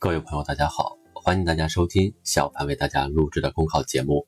[0.00, 4.24] 各位朋友，大家好，欢迎大家收听小凡为大家录制的公考节目。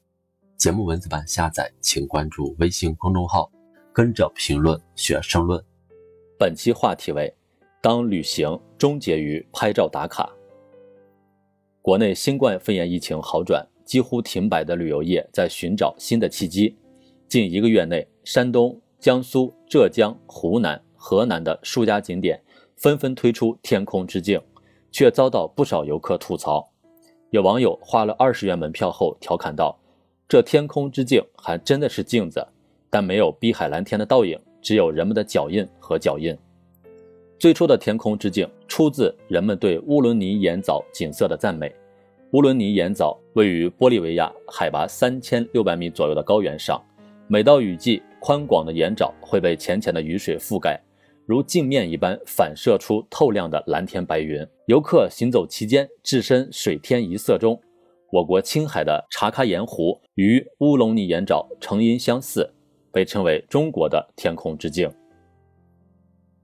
[0.57, 3.49] 节目文字版下载，请关注微信公众号，
[3.93, 5.65] 跟着评论学申论。
[6.37, 7.33] 本期话题为：
[7.81, 10.29] 当旅行终结于拍照打卡。
[11.81, 16.77] 国内新冠肺炎疫情好转，几乎停摆的旅游业在寻找新的契机。
[17.29, 22.43] 近一个月内，山东、江苏、浙江、湖南、河南的数家景点
[22.77, 24.43] 纷纷推出天空之镜。
[24.91, 26.69] 却遭到不少游客吐槽。
[27.31, 29.79] 有网友花了二十元门票后调侃道
[30.29, 32.45] ：“这天空之镜还真的是镜子，
[32.91, 36.37] 但没有碧海蓝天的倒影，只有人们的脚印和脚印。”
[37.39, 41.75] 最初的天空之镜出自人们对乌伦尼盐藻景色的赞美。
[42.33, 46.81] 乌伦尼盐藻位于玻利维亚海拔三千六百米左右的高原上，
[47.29, 50.81] 每到雨季，宽广的盐沼会被浅浅的雨水覆盖。
[51.31, 57.57] 如镜面一般反射出透亮的蓝天白云，游客行走其间，置身水天一色中。
[58.11, 62.53] 我国青海的茶卡盐湖与乌龙尼盐沼成因相似，
[62.91, 64.93] 被称为中国的天空之镜。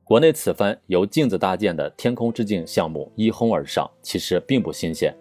[0.05, 5.13] 国内此番由镜子搭建的天空之镜项目一哄而上，其实并不新鲜。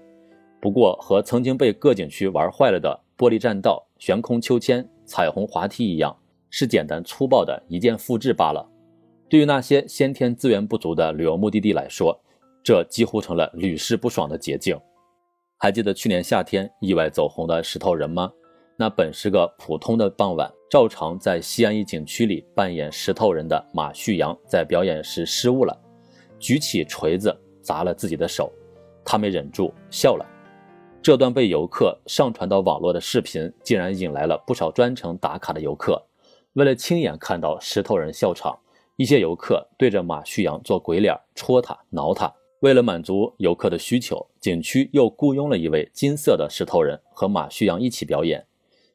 [0.61, 6.15] 不过和曾经被各景区玩坏了的玻璃栈道、悬空秋千、彩虹滑梯一样，
[6.51, 8.63] 是简单粗暴的一键复制罢了。
[9.27, 12.19] 对于那些先天资源不足的旅游目的地来说，
[12.63, 14.79] 这几乎成了屡试不爽的捷径。
[15.57, 18.31] 还记得去年夏天意外走红的石头人吗？
[18.77, 25.75] 那本是个普通的傍晚，照常在西安一景区里扮演石头人的马旭阳在表演时失误了，
[26.37, 28.51] 举起锤子砸了自己的手，
[29.03, 30.25] 他没忍住笑了。
[31.01, 36.03] 这段被游客上传到网络的视频，竟然引来了不少专程打卡的游客。
[36.53, 38.55] 为了亲眼看到石头人笑场。
[38.97, 42.33] 一些游客对着马旭阳做鬼脸，戳他、挠他。
[42.61, 48.43] 为了满足游客的需求，景区又雇佣了一位金色的石头人和马旭阳一起表演。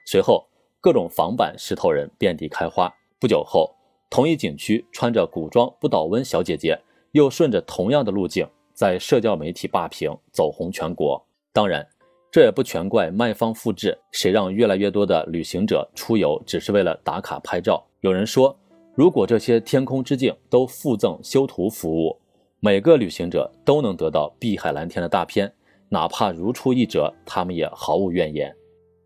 [0.06, 0.48] 随后，
[0.80, 2.92] 各种仿版石头人遍地开花。
[3.20, 3.70] 不久后，
[4.08, 6.80] 同一景区穿着古装不倒翁小姐姐
[7.12, 11.22] 又顺着同样的路径，在社交媒体霸屏，走红全国。
[11.52, 11.86] 当然，
[12.32, 17.86] 这也不全怪卖方复制，谁让越来越多的旅行者出游只是为了打卡拍照？
[18.00, 18.56] 有人说。
[19.00, 22.14] 如果这些天空之镜都附赠修图服务，
[22.60, 25.50] 每个旅行者都能得到碧海蓝天的大片，
[25.88, 28.54] 哪怕如出一辙，他们也毫无怨言。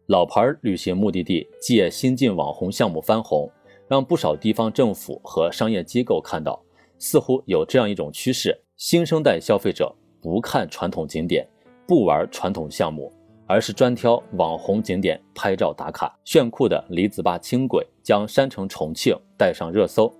[0.06, 3.48] 老牌旅行目的地借新晋网红项目翻红，
[3.86, 6.60] 让不少地方政府和商业机构看到，
[6.98, 11.48] 似乎有这样一种趋势：新生代消费者不看传统景点，
[11.86, 13.12] 不玩传统项目。
[13.46, 20.10] 而是专挑网红景点拍照打卡，炫酷的李子坝轻轨将山城重庆带上热搜，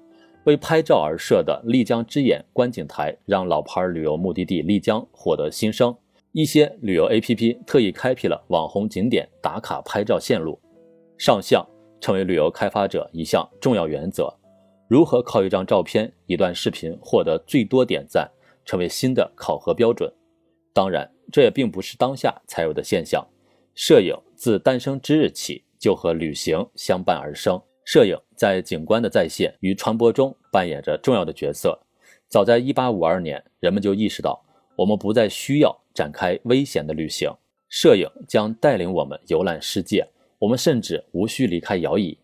[0.45, 5.97] 为拍照而设的丽江之眼观景台让老牌旅游目的地丽江获得新生。
[6.33, 10.61] 一些旅游 APP 特意开辟了网红景点打卡拍照线路，
[11.17, 11.65] 上相
[12.01, 14.33] 成为旅游开发者一项重要原则。
[14.87, 18.31] 如何靠一张照片、一段视频获得最多点赞，
[18.67, 20.13] 成为新的考核标准。
[20.75, 21.14] 当然。
[21.33, 23.27] 这也并不是当下才有的现象，
[23.75, 27.61] 摄影自诞生之日起就和旅行相伴而生。
[27.85, 31.79] 摄影在景观的再现与传播中扮演着重要的角色。
[32.29, 34.43] 早在1852年，人们就意识到，
[34.75, 37.31] 我们不再需要展开危险的旅行，
[37.69, 40.07] 摄影将带领我们游览世界，
[40.39, 42.17] 我们甚至无需离开摇椅。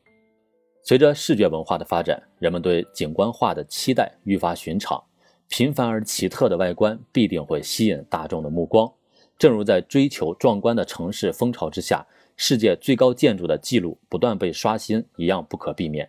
[0.83, 5.03] 随着视觉文化的发展，人们对景观画的期待愈发寻常。
[5.51, 8.91] 平凡而奇特的外观必定会吸引大众的目光，
[9.37, 12.07] 正如在追求壮观的城市风潮之下，
[12.37, 16.09] 世界最高建筑的记录不断被刷新一样不可避免。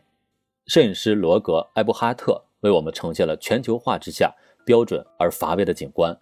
[0.68, 4.32] 摄影师罗格·埃布哈特为我们呈现了全球化之下
[4.64, 6.16] 标准而乏味的景观。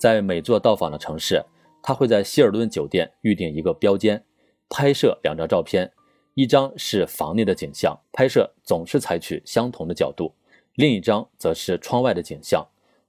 [0.00, 1.44] 在每座到访的城市，
[1.82, 4.24] 他会在希尔顿酒店预定一个标间，
[4.70, 5.92] 拍摄两张照片，
[6.32, 10.32] 一张是房内的景象，拍摄总是采取相同的角度。
[10.76, 12.66] 另一张则是窗外的景象，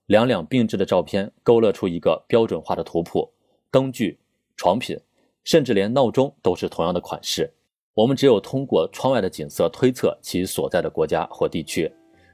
[0.08, 3.32] 两两并置的照片勾勒出一个标准化的图谱。
[3.72, 4.20] 灯具、
[4.58, 5.00] 床品，
[5.44, 7.52] 甚至连闹钟都是同样的款式。
[7.94, 11.92] 我们只有通过窗外的景色推测其所在的国家或地区，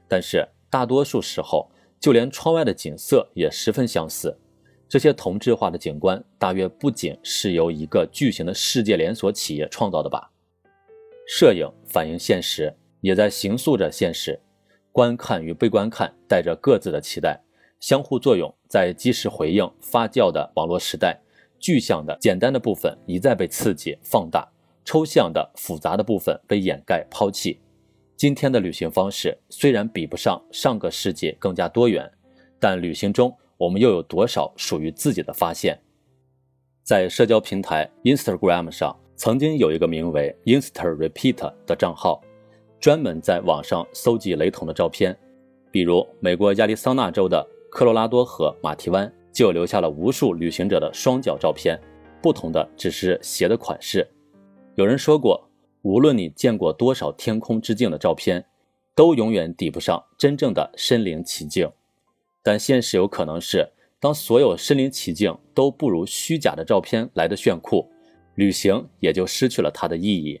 [0.08, 4.36] 但是大多数时候，就连窗外的景色也十分相似。
[4.88, 10.30] 这些同质化的景观，大约不仅是由一个巨型的世界连锁企业创造的吧？
[11.28, 14.40] 摄影反映现实，也在形塑着现实。
[15.00, 17.40] 观看与被观看带着各自的期待，
[17.80, 21.18] 相互作用，在即时回应发酵的网络时代，
[21.58, 24.46] 具象的简单的部分一再被刺激放大，
[24.84, 27.58] 抽象的复杂的部分被掩盖抛弃。
[28.14, 32.06] 今天的旅行方式虽然比不上上个世纪更加多元，
[32.58, 35.80] 但旅行中我们又有多少属于自己的发现？
[36.82, 42.20] 在社交平台 Instagram 上，曾经有一个名为 InstaRepeat 的账号，
[42.80, 45.14] 专门在网上搜集雷同的照片。
[45.70, 51.78] 比如，美国亚利桑那州的科罗拉多河马蹄湾就留下了无数旅行者的双脚照片，
[52.22, 54.08] 不同的只是鞋的款式。
[54.76, 55.46] 有人说过，
[55.82, 58.44] 无论你见过多少天空之镜的照片，
[58.94, 61.70] 都永远抵不上真正的身临其境。
[62.42, 63.68] 但现实有可能是，
[64.00, 67.86] 当所有身临其境都不如虚假的照片来的炫酷，
[68.36, 70.40] 旅行也就失去了它的意义。